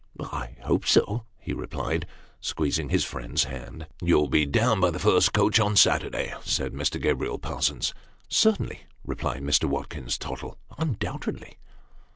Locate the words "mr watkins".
9.43-10.17